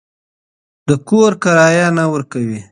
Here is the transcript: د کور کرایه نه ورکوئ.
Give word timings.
د 0.87 0.89
کور 1.09 1.31
کرایه 1.43 1.87
نه 1.97 2.05
ورکوئ. 2.13 2.59